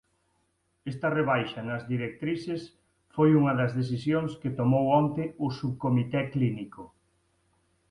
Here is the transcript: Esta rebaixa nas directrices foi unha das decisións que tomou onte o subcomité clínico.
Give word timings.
Esta 0.91 1.07
rebaixa 1.19 1.59
nas 1.69 1.83
directrices 1.93 2.61
foi 3.15 3.29
unha 3.39 3.53
das 3.59 3.71
decisións 3.81 4.31
que 4.41 4.55
tomou 4.59 4.85
onte 5.01 5.23
o 5.45 5.47
subcomité 5.59 6.21
clínico. 6.33 6.83